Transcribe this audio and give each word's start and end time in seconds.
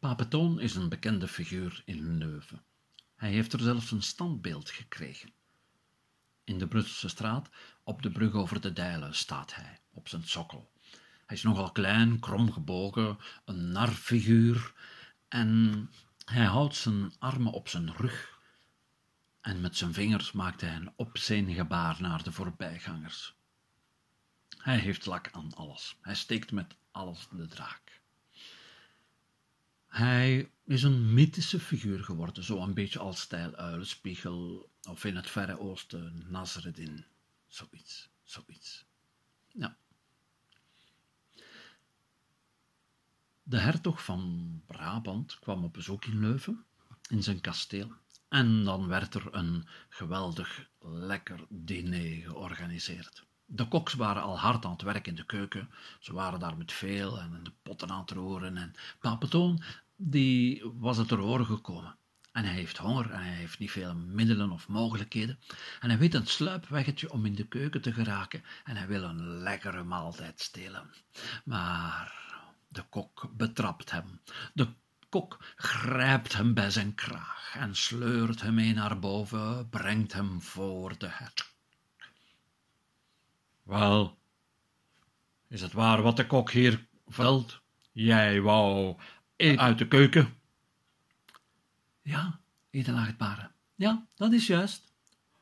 Papetoon 0.00 0.60
is 0.60 0.74
een 0.74 0.88
bekende 0.88 1.28
figuur 1.28 1.82
in 1.84 2.18
Leuven. 2.18 2.62
Hij 3.16 3.30
heeft 3.30 3.52
er 3.52 3.60
zelfs 3.60 3.90
een 3.90 4.02
standbeeld 4.02 4.70
gekregen. 4.70 5.32
In 6.44 6.58
de 6.58 6.68
Brusselse 6.68 7.08
straat, 7.08 7.48
op 7.82 8.02
de 8.02 8.10
brug 8.10 8.32
over 8.32 8.60
de 8.60 8.72
Dijlen, 8.72 9.14
staat 9.14 9.54
hij, 9.54 9.80
op 9.92 10.08
zijn 10.08 10.22
sokkel. 10.22 10.70
Hij 11.26 11.36
is 11.36 11.42
nogal 11.42 11.72
klein, 11.72 12.18
krom 12.18 12.52
gebogen, 12.52 13.18
een 13.44 13.72
narfiguur, 13.72 14.72
en 15.28 15.90
hij 16.24 16.44
houdt 16.44 16.76
zijn 16.76 17.12
armen 17.18 17.52
op 17.52 17.68
zijn 17.68 17.96
rug, 17.96 18.40
en 19.40 19.60
met 19.60 19.76
zijn 19.76 19.92
vingers 19.92 20.32
maakt 20.32 20.60
hij 20.60 20.74
een 20.74 20.92
opzijn 20.96 21.54
gebaar 21.54 21.96
naar 22.00 22.22
de 22.22 22.32
voorbijgangers. 22.32 23.34
Hij 24.58 24.78
heeft 24.78 25.06
lak 25.06 25.30
aan 25.30 25.54
alles. 25.54 25.96
Hij 26.00 26.14
steekt 26.14 26.52
met 26.52 26.76
alles 26.90 27.28
de 27.30 27.46
draak. 27.46 27.89
Hij 29.90 30.50
is 30.64 30.82
een 30.82 31.14
mythische 31.14 31.60
figuur 31.60 32.04
geworden, 32.04 32.44
zo 32.44 32.62
een 32.62 32.74
beetje 32.74 32.98
als 32.98 33.20
stijl 33.20 33.54
Uilenspiegel 33.54 34.70
of 34.88 35.04
in 35.04 35.16
het 35.16 35.30
Verre 35.30 35.58
Oosten 35.60 36.24
Nazreddin. 36.28 37.04
Zoiets, 37.46 38.08
zoiets. 38.22 38.84
De 43.50 43.58
hertog 43.58 44.04
van 44.04 44.62
Brabant 44.66 45.38
kwam 45.38 45.64
op 45.64 45.72
bezoek 45.72 46.04
in 46.04 46.20
Leuven, 46.20 46.64
in 47.08 47.22
zijn 47.22 47.40
kasteel, 47.40 47.92
en 48.28 48.64
dan 48.64 48.86
werd 48.86 49.14
er 49.14 49.34
een 49.34 49.66
geweldig 49.88 50.68
lekker 50.80 51.46
diner 51.48 52.22
georganiseerd. 52.22 53.24
De 53.44 53.68
koks 53.68 53.94
waren 53.94 54.22
al 54.22 54.38
hard 54.38 54.64
aan 54.64 54.72
het 54.72 54.82
werk 54.82 55.06
in 55.06 55.14
de 55.14 55.26
keuken. 55.26 55.70
Ze 56.00 56.12
waren 56.12 56.40
daar 56.40 56.56
met 56.56 56.72
veel 56.72 57.20
en 57.20 57.40
de 57.42 57.52
potten 57.62 57.90
aan 57.90 58.00
het 58.00 58.10
roeren. 58.10 58.56
En 58.56 58.74
Papetoon, 59.00 59.62
die 60.02 60.62
was 60.64 60.96
het 60.96 61.10
er 61.10 61.18
horen 61.18 61.46
gekomen. 61.46 61.96
En 62.32 62.44
hij 62.44 62.54
heeft 62.54 62.76
honger 62.76 63.10
en 63.10 63.22
hij 63.22 63.34
heeft 63.34 63.58
niet 63.58 63.70
veel 63.70 63.94
middelen 63.94 64.50
of 64.50 64.68
mogelijkheden. 64.68 65.38
En 65.80 65.88
hij 65.88 65.98
weet 65.98 66.14
een 66.14 66.26
sluipweggetje 66.26 67.12
om 67.12 67.26
in 67.26 67.34
de 67.34 67.46
keuken 67.46 67.80
te 67.80 67.92
geraken. 67.92 68.44
En 68.64 68.76
hij 68.76 68.86
wil 68.86 69.02
een 69.02 69.22
lekkere 69.22 69.84
maaltijd 69.84 70.40
stelen. 70.40 70.90
Maar 71.44 72.14
de 72.68 72.82
kok 72.82 73.30
betrapt 73.36 73.90
hem. 73.90 74.20
De 74.54 74.68
kok 75.08 75.38
grijpt 75.56 76.32
hem 76.32 76.54
bij 76.54 76.70
zijn 76.70 76.94
kraag 76.94 77.54
en 77.56 77.76
sleurt 77.76 78.40
hem 78.40 78.54
mee 78.54 78.74
naar 78.74 78.98
boven, 78.98 79.68
brengt 79.68 80.12
hem 80.12 80.42
voor 80.42 80.98
de 80.98 81.08
het. 81.08 81.52
Wel, 83.62 84.18
is 85.48 85.60
het 85.60 85.72
waar 85.72 86.02
wat 86.02 86.16
de 86.16 86.26
kok 86.26 86.50
hier 86.50 86.86
velt? 87.06 87.60
Jij 87.92 88.40
wou 88.40 88.96
uit 89.56 89.78
de 89.78 89.88
keuken? 89.88 90.34
Ja, 92.02 92.40
edelachtbare. 92.70 93.50
Ja, 93.74 94.06
dat 94.14 94.32
is 94.32 94.46
juist. 94.46 94.92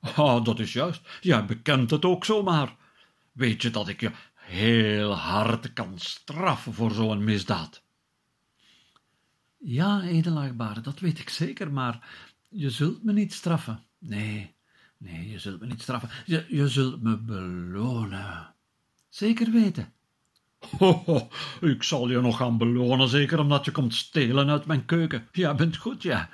Ah, 0.00 0.44
dat 0.44 0.58
is 0.58 0.72
juist. 0.72 1.08
Jij 1.20 1.44
bekent 1.44 1.90
het 1.90 2.04
ook 2.04 2.24
zomaar. 2.24 2.76
Weet 3.32 3.62
je 3.62 3.70
dat 3.70 3.88
ik 3.88 4.00
je 4.00 4.10
heel 4.34 5.12
hard 5.12 5.72
kan 5.72 5.98
straffen 5.98 6.74
voor 6.74 6.90
zo'n 6.90 7.24
misdaad? 7.24 7.82
Ja, 9.58 10.02
edelachtbare, 10.02 10.80
dat 10.80 11.00
weet 11.00 11.18
ik 11.18 11.28
zeker, 11.28 11.72
maar 11.72 12.08
je 12.48 12.70
zult 12.70 13.04
me 13.04 13.12
niet 13.12 13.32
straffen. 13.32 13.82
Nee, 13.98 14.56
Nee, 14.98 15.30
je 15.30 15.38
zult 15.38 15.60
me 15.60 15.66
niet 15.66 15.82
straffen. 15.82 16.10
Je, 16.26 16.46
je 16.48 16.68
zult 16.68 17.02
me 17.02 17.16
belonen. 17.16 18.54
Zeker 19.08 19.50
weten. 19.50 19.92
Ho, 20.78 21.02
ho, 21.04 21.28
ik 21.60 21.82
zal 21.82 22.10
je 22.10 22.20
nog 22.20 22.36
gaan 22.36 22.58
belonen, 22.58 23.08
zeker 23.08 23.38
omdat 23.38 23.64
je 23.64 23.70
komt 23.70 23.94
stelen 23.94 24.50
uit 24.50 24.66
mijn 24.66 24.84
keuken. 24.84 25.28
Ja, 25.32 25.54
bent 25.54 25.76
goed, 25.76 26.02
ja. 26.02 26.28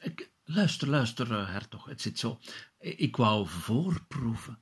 Ik, 0.00 0.30
luister, 0.44 0.88
luister, 0.88 1.30
uh, 1.30 1.50
hertog, 1.50 1.84
het 1.84 2.00
zit 2.00 2.18
zo. 2.18 2.38
Ik 2.78 3.16
wou 3.16 3.46
voorproeven. 3.46 4.58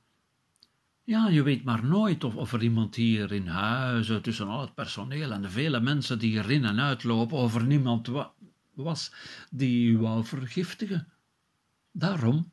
Ja, 1.03 1.27
je 1.27 1.43
weet 1.43 1.63
maar 1.63 1.85
nooit 1.85 2.23
of, 2.23 2.53
er 2.53 2.63
iemand 2.63 2.95
hier 2.95 3.31
in 3.31 3.47
huizen, 3.47 4.21
tussen 4.21 4.47
al 4.47 4.61
het 4.61 4.73
personeel 4.73 5.31
en 5.31 5.41
de 5.41 5.49
vele 5.49 5.79
mensen 5.79 6.19
die 6.19 6.37
erin 6.37 6.65
en 6.65 6.79
uitlopen, 6.79 7.37
of 7.37 7.55
er 7.55 7.65
niemand 7.65 8.07
wa 8.07 8.31
was 8.73 9.13
die 9.49 9.97
wou 9.97 10.25
vergiftigen. 10.25 11.07
Daarom 11.91 12.51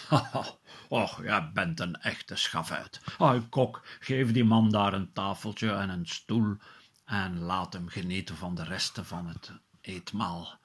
Och, 0.88 1.22
jij 1.22 1.52
bent 1.52 1.80
een 1.80 2.00
echte 2.00 2.36
schavuit. 2.36 3.00
Hoi, 3.16 3.48
kok, 3.48 3.82
geef 4.00 4.32
die 4.32 4.44
man 4.44 4.70
daar 4.70 4.92
een 4.92 5.12
tafeltje 5.12 5.72
en 5.72 5.88
een 5.88 6.06
stoel 6.06 6.56
en 7.04 7.38
laat 7.38 7.72
hem 7.72 7.88
genieten 7.88 8.36
van 8.36 8.54
de 8.54 8.64
resten 8.64 9.06
van 9.06 9.26
het 9.26 9.52
eetmaal. 9.80 10.58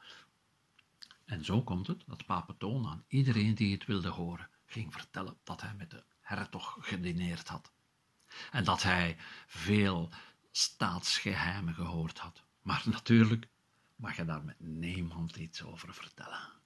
En 1.25 1.45
zo 1.45 1.63
komt 1.63 1.87
het 1.87 2.03
dat 2.05 2.25
Papetoon 2.25 2.87
aan 2.87 3.03
iedereen 3.07 3.55
die 3.55 3.73
het 3.73 3.85
wilde 3.85 4.09
horen 4.09 4.49
ging 4.65 4.93
vertellen 4.93 5.37
dat 5.43 5.61
hij 5.61 5.73
met 5.73 5.91
de 5.91 6.03
hertog 6.21 6.77
gedineerd 6.79 7.47
had 7.47 7.71
en 8.51 8.63
dat 8.63 8.83
hij 8.83 9.17
veel 9.47 10.09
staatsgeheimen 10.51 11.73
gehoord 11.73 12.17
had. 12.17 12.43
Maar 12.61 12.81
natuurlijk 12.85 13.47
mag 13.95 14.15
je 14.15 14.25
daar 14.25 14.43
met 14.43 14.59
niemand 14.59 15.35
iets 15.35 15.63
over 15.63 15.93
vertellen. 15.93 16.56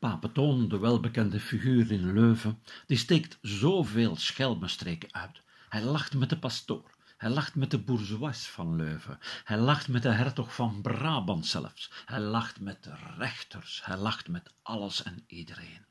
Papetoon, 0.00 0.68
de 0.68 0.78
welbekende 0.78 1.40
figuur 1.40 1.92
in 1.92 2.12
Leuven, 2.12 2.62
die 2.86 2.96
steekt 2.96 3.38
zoveel 3.42 4.16
schelmenstreken 4.16 5.14
uit. 5.14 5.42
Hij 5.68 5.82
lacht 5.82 6.14
met 6.14 6.28
de 6.28 6.38
pastoor, 6.38 6.90
hij 7.16 7.30
lacht 7.30 7.54
met 7.54 7.70
de 7.70 7.78
bourgeois 7.78 8.46
van 8.46 8.76
Leuven, 8.76 9.18
hij 9.44 9.58
lacht 9.58 9.88
met 9.88 10.02
de 10.02 10.10
hertog 10.10 10.54
van 10.54 10.82
Brabant 10.82 11.46
zelfs, 11.46 11.92
hij 12.06 12.20
lacht 12.20 12.60
met 12.60 12.84
de 12.84 12.94
rechters, 13.16 13.84
hij 13.84 13.96
lacht 13.96 14.28
met 14.28 14.52
alles 14.62 15.02
en 15.02 15.24
iedereen. 15.26 15.84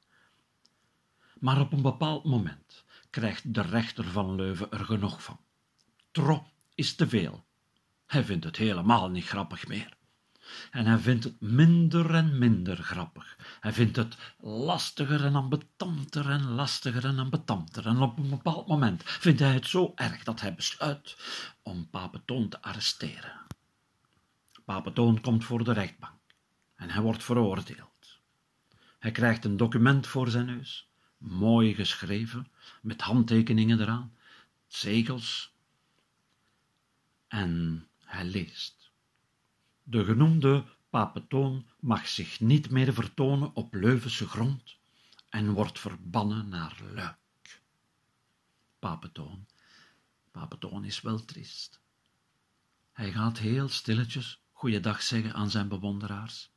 Maar 1.39 1.59
op 1.59 1.73
een 1.73 1.81
bepaald 1.81 2.23
moment 2.23 2.83
krijgt 3.09 3.53
de 3.53 3.61
rechter 3.61 4.05
van 4.05 4.35
Leuven 4.35 4.71
er 4.71 4.85
genoeg 4.85 5.23
van. 5.23 5.39
Tro 6.11 6.47
is 6.75 6.95
te 6.95 7.07
veel. 7.09 7.45
Hij 8.05 8.23
vindt 8.23 8.45
het 8.45 8.55
helemaal 8.55 9.09
niet 9.09 9.25
grappig 9.25 9.67
meer. 9.67 9.97
En 10.71 10.85
hij 10.85 10.97
vindt 10.97 11.23
het 11.23 11.41
minder 11.41 12.13
en 12.13 12.37
minder 12.37 12.77
grappig. 12.77 13.37
Hij 13.59 13.73
vindt 13.73 13.95
het 13.95 14.17
lastiger 14.39 15.25
en 15.25 15.35
ambetanter 15.35 16.29
en 16.29 16.43
lastiger 16.43 17.05
en 17.05 17.19
ambetanter. 17.19 17.87
En 17.87 18.01
op 18.01 18.17
een 18.17 18.29
bepaald 18.29 18.67
moment 18.67 19.03
vindt 19.05 19.39
hij 19.39 19.53
het 19.53 19.67
zo 19.67 19.91
erg 19.95 20.23
dat 20.23 20.41
hij 20.41 20.55
besluit 20.55 21.17
om 21.61 21.89
Papetoon 21.89 22.49
te 22.49 22.61
arresteren. 22.61 23.39
Papetoon 24.65 25.21
komt 25.21 25.45
voor 25.45 25.63
de 25.63 25.73
rechtbank 25.73 26.19
en 26.75 26.89
hij 26.89 27.01
wordt 27.01 27.23
veroordeeld. 27.23 28.19
Hij 28.99 29.11
krijgt 29.11 29.45
een 29.45 29.57
document 29.57 30.07
voor 30.07 30.29
zijn 30.29 30.45
neus, 30.45 30.89
mooi 31.17 31.75
geschreven, 31.75 32.47
met 32.81 33.01
handtekeningen 33.01 33.81
eraan, 33.81 34.13
zegels, 34.67 35.53
en 37.27 37.87
hij 38.03 38.25
leest. 38.25 38.78
De 39.89 40.03
genoemde 40.05 40.65
Papetoon 40.89 41.67
mag 41.79 42.07
zich 42.07 42.39
niet 42.39 42.69
meer 42.69 42.93
vertonen 42.93 43.55
op 43.55 43.73
Leuvense 43.73 44.27
grond 44.27 44.77
en 45.29 45.51
wordt 45.51 45.79
verbannen 45.79 46.49
naar 46.49 46.81
Luik. 46.93 47.61
Papetoon, 48.79 49.45
Papetoon 50.31 50.83
is 50.83 51.01
wel 51.01 51.25
triest. 51.25 51.81
Hij 52.91 53.11
gaat 53.11 53.37
heel 53.37 53.69
stilletjes 53.69 54.41
goeiedag 54.51 55.01
zeggen 55.01 55.33
aan 55.33 55.49
zijn 55.49 55.67
bewonderaars, 55.67 56.51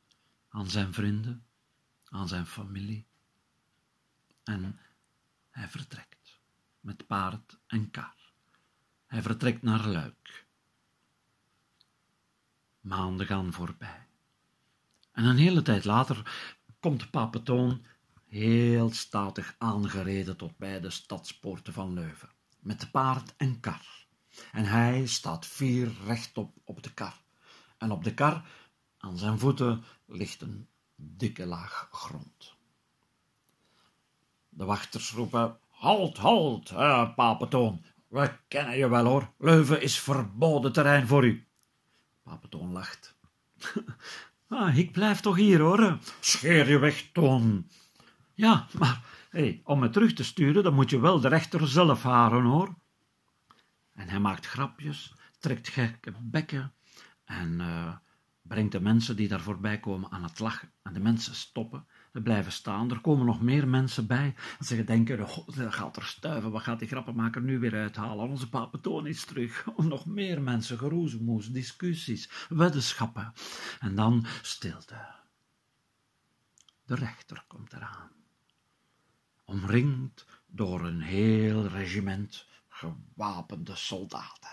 aan 0.49 0.69
zijn 0.69 0.93
vrienden, 0.93 1.45
aan 2.05 2.27
zijn 2.27 2.45
familie. 2.45 3.05
En 4.43 4.79
hij 5.49 5.67
vertrekt 5.67 6.39
met 6.79 7.07
paard 7.07 7.59
en 7.67 7.91
kar. 7.91 8.31
Hij 9.05 9.21
vertrekt 9.21 9.61
naar 9.61 9.87
Luik 9.87 10.45
Maanden 12.83 13.25
gaan 13.25 13.53
voorbij. 13.53 14.07
En 15.11 15.25
een 15.25 15.37
hele 15.37 15.61
tijd 15.61 15.85
later 15.85 16.33
komt 16.79 17.11
Papetoon 17.11 17.85
heel 18.27 18.91
statig 18.91 19.55
aangereden 19.57 20.37
tot 20.37 20.57
bij 20.57 20.79
de 20.79 20.89
stadspoorten 20.89 21.73
van 21.73 21.93
Leuven, 21.93 22.29
met 22.59 22.91
paard 22.91 23.33
en 23.37 23.59
kar. 23.59 24.05
En 24.51 24.65
hij 24.65 25.05
staat 25.05 25.45
vier 25.45 25.91
rechtop 26.05 26.55
op 26.63 26.83
de 26.83 26.93
kar. 26.93 27.21
En 27.77 27.91
op 27.91 28.03
de 28.03 28.13
kar, 28.13 28.45
aan 28.97 29.17
zijn 29.17 29.39
voeten, 29.39 29.83
ligt 30.05 30.41
een 30.41 30.67
dikke 30.95 31.45
laag 31.45 31.87
grond. 31.91 32.55
De 34.49 34.65
wachters 34.65 35.11
roepen, 35.11 35.57
halt, 35.69 36.17
halt, 36.17 36.71
uh, 36.71 37.15
Papetoon, 37.15 37.83
we 38.07 38.37
kennen 38.47 38.77
je 38.77 38.89
wel 38.89 39.05
hoor, 39.05 39.31
Leuven 39.37 39.81
is 39.81 39.99
verboden 39.99 40.73
terrein 40.73 41.07
voor 41.07 41.25
u. 41.25 41.47
Papetoon 42.23 42.71
lacht. 42.71 43.15
ah, 44.47 44.77
ik 44.77 44.91
blijf 44.91 45.19
toch 45.19 45.35
hier, 45.35 45.59
hoor. 45.59 45.99
Scheer 46.19 46.69
je 46.69 46.77
weg, 46.79 47.09
Toon. 47.11 47.67
Ja, 48.33 48.67
maar 48.79 49.01
hey, 49.29 49.61
om 49.63 49.79
me 49.79 49.89
terug 49.89 50.13
te 50.13 50.23
sturen, 50.23 50.63
dan 50.63 50.73
moet 50.73 50.89
je 50.89 50.99
wel 50.99 51.19
de 51.19 51.27
rechter 51.27 51.67
zelf 51.67 52.03
haren, 52.03 52.43
hoor. 52.43 52.75
En 53.93 54.09
hij 54.09 54.19
maakt 54.19 54.45
grapjes, 54.45 55.13
trekt 55.39 55.67
gekke 55.67 56.13
bekken 56.21 56.73
En 57.25 57.59
uh, 57.59 57.95
brengt 58.41 58.71
de 58.71 58.81
mensen 58.81 59.15
die 59.15 59.27
daar 59.27 59.41
voorbij 59.41 59.79
komen 59.79 60.11
aan 60.11 60.23
het 60.23 60.39
lachen. 60.39 60.71
En 60.81 60.93
de 60.93 60.99
mensen 60.99 61.35
stoppen, 61.35 61.87
blijven 62.21 62.51
staan. 62.51 62.91
Er 62.91 63.01
komen 63.01 63.25
nog 63.25 63.41
meer 63.41 63.67
mensen 63.67 64.07
bij. 64.07 64.35
En 64.59 64.65
ze 64.65 64.83
denken, 64.83 65.23
oh, 65.23 65.47
dat 65.47 65.73
gaat 65.73 65.95
er 65.95 66.03
stuiven. 66.03 66.51
Wat 66.51 66.61
gaat 66.61 66.79
die 66.79 66.87
grappenmaker 66.87 67.41
nu 67.41 67.59
weer 67.59 67.73
uithalen? 67.73 68.29
Onze 68.29 68.49
papetoon 68.49 69.07
is 69.07 69.25
terug. 69.25 69.67
Om 69.75 69.87
nog 69.87 70.05
meer 70.05 70.41
mensen, 70.41 70.77
geroezemoes, 70.77 71.51
discussies, 71.51 72.29
weddenschappen. 72.49 73.33
En 73.79 73.95
dan 73.95 74.25
stilte. 74.41 75.05
De 76.85 76.95
rechter 76.95 77.43
komt 77.47 77.73
eraan. 77.73 78.11
Omringd 79.45 80.25
door 80.45 80.85
een 80.85 81.01
heel 81.01 81.67
regiment 81.67 82.47
gewapende 82.67 83.75
soldaten. 83.75 84.49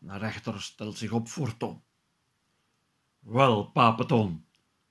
De 0.00 0.18
rechter 0.18 0.62
stelt 0.62 0.96
zich 0.96 1.12
op 1.12 1.28
voor 1.28 1.56
Tom. 1.56 1.82
Wel, 3.18 3.64
papeton, 3.64 4.44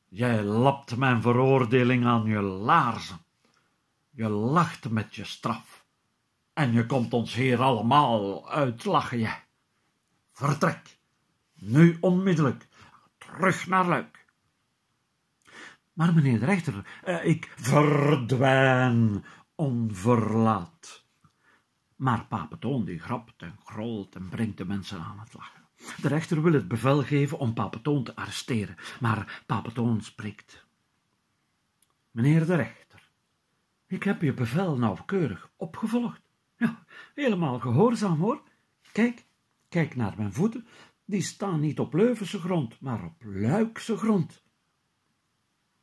jij 0.10 0.44
lapt 0.44 0.96
mijn 0.96 1.22
veroordeling 1.22 2.06
aan 2.06 2.26
je 2.26 2.42
laarzen. 2.42 3.18
Je 4.10 4.30
lacht 4.30 4.90
met 4.90 5.16
je 5.16 5.26
straf. 5.26 5.86
En 6.54 6.72
je 6.72 6.86
komt 6.86 7.14
ons 7.14 7.34
hier 7.34 7.62
allemaal 7.62 8.50
uitlachen, 8.50 9.20
jij. 9.20 9.44
Vertrek, 10.32 10.98
nu 11.54 11.98
onmiddellijk, 12.00 12.68
terug 13.18 13.68
naar 13.68 13.86
Luik. 13.86 14.26
Maar 15.94 16.14
meneer 16.14 16.40
de 16.40 16.46
rechter, 16.46 17.00
eh, 17.04 17.26
ik 17.26 17.54
verdwijn 17.56 19.26
onverlaat. 19.56 21.06
Maar 21.96 22.26
Papetoon 22.26 22.86
die 22.86 23.00
grapt 23.00 23.42
en 23.42 23.60
grolt 23.64 24.16
en 24.16 24.30
brengt 24.30 24.58
de 24.58 24.66
mensen 24.66 25.00
aan 25.00 25.20
het 25.20 25.34
lachen. 25.34 25.59
De 26.02 26.08
rechter 26.08 26.42
wil 26.42 26.54
het 26.54 26.68
bevel 26.68 27.04
geven 27.04 27.38
om 27.38 27.54
Papetoon 27.54 28.04
te 28.04 28.16
arresteren, 28.16 28.76
maar 29.00 29.44
Papetoon 29.46 30.02
spreekt. 30.02 30.66
Meneer 32.12 32.46
de 32.46 32.56
rechter, 32.56 33.10
ik 33.88 34.04
heb 34.04 34.22
je 34.22 34.34
bevel 34.34 34.78
nauwkeurig 34.78 35.52
opgevolgd. 35.56 36.22
Ja, 36.58 36.84
helemaal 37.16 37.60
gehoorzaam 37.60 38.20
hoor. 38.20 38.42
Kijk, 38.92 39.26
kijk 39.70 39.96
naar 39.96 40.14
mijn 40.18 40.34
voeten. 40.34 40.68
Die 41.06 41.22
staan 41.22 41.60
niet 41.60 41.80
op 41.80 41.94
Leuvense 41.94 42.40
grond, 42.40 42.80
maar 42.80 43.04
op 43.04 43.24
Luikse 43.24 43.98
grond. 43.98 44.44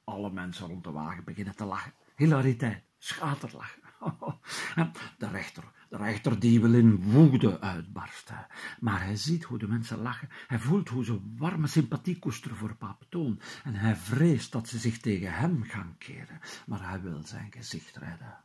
Alle 0.04 0.30
mensen 0.30 0.66
rond 0.66 0.84
de 0.84 0.90
wagen 0.90 1.24
beginnen 1.24 1.56
te 1.56 1.64
lachen. 1.64 1.94
Hilariteit, 2.16 2.84
schaterlachen. 2.98 3.82
De 5.18 5.28
rechter, 5.28 5.64
de 5.88 5.96
rechter 5.96 6.40
die 6.40 6.60
wil 6.60 6.74
in 6.74 7.02
woede 7.02 7.60
uitbarsten. 7.60 8.46
Maar 8.80 9.04
hij 9.04 9.16
ziet 9.16 9.44
hoe 9.44 9.58
de 9.58 9.68
mensen 9.68 10.02
lachen. 10.02 10.28
Hij 10.46 10.58
voelt 10.58 10.88
hoe 10.88 11.04
ze 11.04 11.20
warme 11.36 11.66
sympathie 11.66 12.18
koesteren 12.18 12.56
voor 12.56 12.76
Papetoon. 12.76 13.40
En 13.64 13.74
hij 13.74 13.96
vreest 13.96 14.52
dat 14.52 14.68
ze 14.68 14.78
zich 14.78 14.98
tegen 14.98 15.32
hem 15.32 15.62
gaan 15.62 15.94
keren. 15.98 16.40
Maar 16.66 16.88
hij 16.88 17.00
wil 17.00 17.22
zijn 17.24 17.52
gezicht 17.52 17.96
redden. 17.96 18.44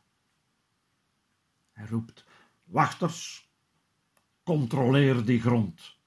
Hij 1.72 1.86
roept, 1.86 2.24
wachters, 2.64 3.50
controleer 4.42 5.24
die 5.24 5.40
grond. 5.40 6.00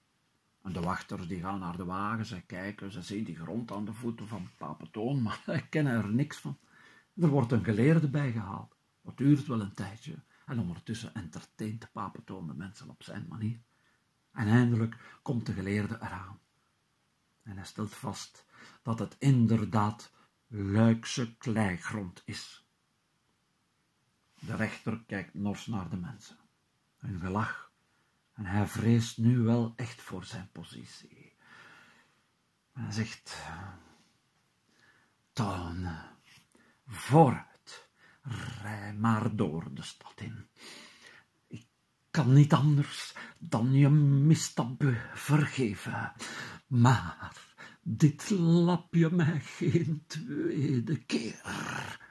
En 0.63 0.73
de 0.73 0.79
wachters 0.79 1.27
die 1.27 1.39
gaan 1.39 1.59
naar 1.59 1.77
de 1.77 1.85
wagen, 1.85 2.25
ze 2.25 2.41
kijken, 2.41 2.91
ze 2.91 3.01
zien 3.01 3.23
die 3.23 3.35
grond 3.35 3.71
aan 3.71 3.85
de 3.85 3.93
voeten 3.93 4.27
van 4.27 4.49
Papetoon, 4.57 5.21
maar 5.21 5.41
ze 5.45 5.63
kennen 5.69 5.93
er 5.93 6.13
niks 6.13 6.37
van. 6.37 6.57
Er 7.15 7.27
wordt 7.27 7.51
een 7.51 7.63
geleerde 7.63 8.09
bijgehaald. 8.09 8.75
Dat 9.03 9.17
duurt 9.17 9.47
wel 9.47 9.61
een 9.61 9.73
tijdje. 9.73 10.23
En 10.45 10.59
ondertussen 10.59 11.13
entertaint 11.13 11.81
de 11.81 11.87
papetoon 11.87 12.47
de 12.47 12.53
mensen 12.53 12.89
op 12.89 13.03
zijn 13.03 13.25
manier. 13.27 13.59
En 14.31 14.47
eindelijk 14.47 15.19
komt 15.21 15.45
de 15.45 15.53
geleerde 15.53 15.95
eraan. 15.95 16.39
En 17.43 17.55
hij 17.55 17.65
stelt 17.65 17.95
vast 17.95 18.45
dat 18.81 18.99
het 18.99 19.15
inderdaad 19.19 20.11
luikse 20.47 21.37
kleigrond 21.37 22.21
is. 22.25 22.65
De 24.39 24.55
rechter 24.55 25.03
kijkt 25.07 25.33
nors 25.33 25.65
naar 25.65 25.89
de 25.89 25.97
mensen. 25.97 26.37
Een 26.99 27.19
gelach. 27.19 27.71
En 28.33 28.45
hij 28.45 28.67
vreest 28.67 29.17
nu 29.17 29.39
wel 29.39 29.73
echt 29.75 30.01
voor 30.01 30.25
zijn 30.25 30.49
positie. 30.51 31.35
Hij 32.71 32.91
zegt, 32.91 33.43
Toon, 35.33 35.87
voor 36.85 37.45
Maar 38.97 39.35
door 39.35 39.73
de 39.73 39.83
stad 39.83 40.13
in. 40.15 40.47
Ik 41.47 41.65
kan 42.11 42.33
niet 42.33 42.53
anders 42.53 43.15
dan 43.39 43.73
je 43.73 43.89
misstap 43.89 44.83
vergeven. 45.13 46.13
Maar 46.67 47.31
dit 47.81 48.29
lap 48.29 48.93
je 48.93 49.09
mij 49.09 49.39
geen 49.39 50.03
tweede 50.07 50.97
keer. 50.97 52.03